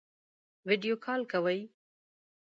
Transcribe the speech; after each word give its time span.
ویډیو 0.67 0.93
کال 1.05 1.21
کوئ؟ 1.31 1.59